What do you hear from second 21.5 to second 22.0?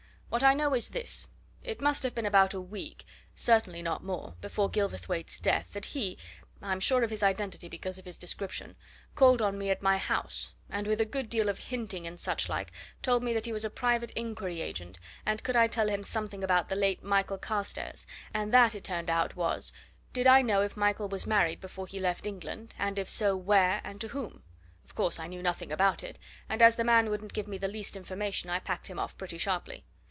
before he